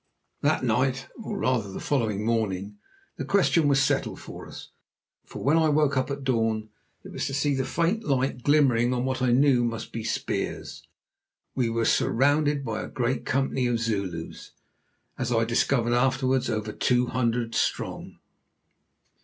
[0.41, 2.79] That night, or rather the following morning,
[3.17, 4.69] the question was settled for us,
[5.27, 6.69] for when I woke up at dawn,
[7.03, 10.81] it was to see the faint light glimmering on what I knew must be spears.
[11.53, 14.53] We were surrounded by a great company of Zulus,
[15.19, 18.17] as I discovered afterwards, over two hundred strong.